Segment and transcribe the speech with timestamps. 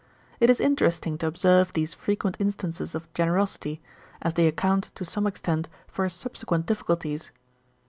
[0.39, 3.83] It is interesting to observe these frequent instances of generosity,
[4.23, 7.29] as they account to some extent for his subsequent difficulties.